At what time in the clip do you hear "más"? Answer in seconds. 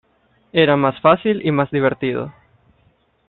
0.77-0.99, 1.51-1.69